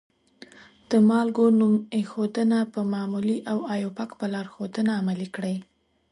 [0.89, 5.55] د مالګو نوم ایښودنه په معمولي او آیوپک په لارښودنه عملي کړئ.